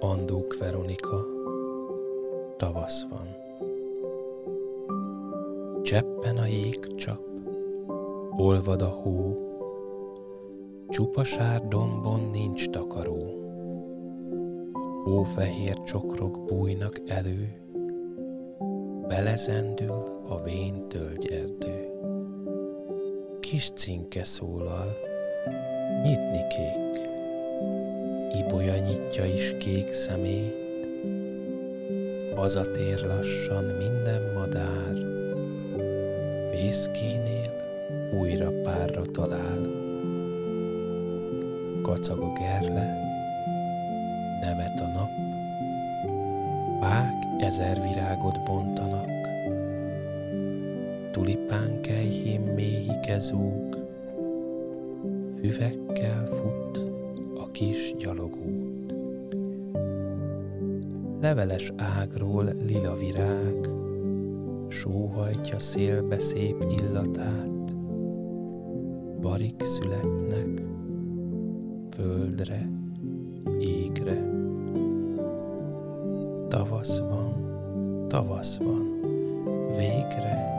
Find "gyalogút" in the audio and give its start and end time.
57.98-58.94